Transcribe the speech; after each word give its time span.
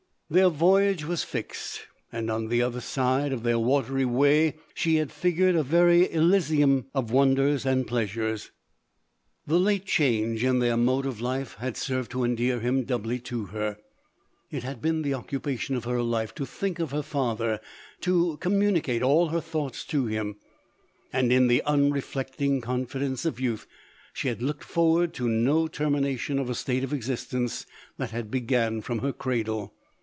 Their 0.31 0.47
voyage 0.47 1.03
was 1.03 1.25
fixed, 1.25 1.81
and 2.09 2.31
on 2.31 2.47
the 2.47 2.61
other 2.61 2.79
side 2.79 3.33
of 3.33 3.43
their 3.43 3.59
watery 3.59 4.05
way 4.05 4.55
she 4.73 4.95
had 4.95 5.11
figured 5.11 5.57
a 5.57 5.61
very 5.61 6.09
Elysium 6.09 6.85
of 6.93 7.11
wonders 7.11 7.65
and 7.65 7.85
pleasures. 7.85 8.49
The 9.45 9.59
late 9.59 9.83
change 9.83 10.41
in 10.45 10.59
their 10.59 10.75
n5 10.77 10.85
274 10.85 10.95
LODORE. 10.95 10.95
mode 10.95 11.05
of 11.05 11.19
life 11.19 11.55
had 11.55 11.75
served 11.75 12.11
to 12.11 12.23
endear 12.23 12.61
him 12.61 12.85
doubly 12.85 13.19
to 13.19 13.47
her. 13.47 13.77
It 14.49 14.63
had 14.63 14.81
been 14.81 15.01
the 15.01 15.13
occupation 15.15 15.75
of 15.75 15.83
her 15.83 16.01
life 16.01 16.33
to 16.35 16.45
think 16.45 16.79
of 16.79 16.91
her 16.91 17.03
father, 17.03 17.59
to 17.99 18.37
communicate 18.37 19.03
all 19.03 19.27
her 19.27 19.41
thoughts 19.41 19.83
to 19.87 20.05
him, 20.05 20.37
and 21.11 21.33
in 21.33 21.47
the 21.47 21.61
unreflecting 21.63 22.61
confi 22.61 23.01
dence 23.01 23.25
of 23.25 23.41
youth, 23.41 23.67
she 24.13 24.29
had 24.29 24.41
looked 24.41 24.63
forward 24.63 25.13
to 25.15 25.27
no 25.27 25.67
termination 25.67 26.39
of 26.39 26.49
a 26.49 26.55
state 26.55 26.85
of 26.85 26.93
existence, 26.93 27.65
that 27.97 28.11
had 28.11 28.31
began 28.31 28.79
from 28.81 28.99
her 28.99 29.11
cradle. 29.11 29.73